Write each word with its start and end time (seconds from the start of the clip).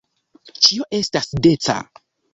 Ĉio 0.67 0.87
estas 1.01 1.31
deca. 1.47 1.77